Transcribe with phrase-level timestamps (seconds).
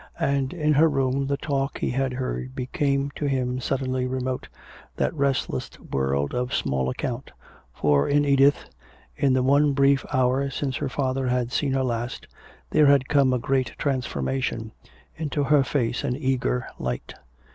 [0.19, 4.47] And in her room the talk he had heard became to him suddenly remote,
[4.95, 7.29] that restless world of small account.
[7.71, 8.65] For in Edith,
[9.15, 12.25] in the one brief hour since her father had seen her last,
[12.71, 14.71] there had come a great transformation,
[15.17, 17.13] into her face an eager light.